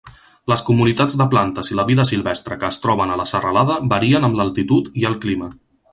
Les 0.51 0.61
comunitats 0.69 1.17
de 1.19 1.27
plantes 1.33 1.69
i 1.73 1.77
la 1.79 1.85
vida 1.91 2.07
silvestre 2.11 2.59
que 2.63 2.69
es 2.71 2.81
troben 2.87 3.13
a 3.13 3.19
la 3.21 3.27
serralada 3.33 3.77
varien 3.95 4.27
amb 4.29 4.41
l'altitud 4.41 4.91
i 5.03 5.07
el 5.13 5.19
clima. 5.27 5.53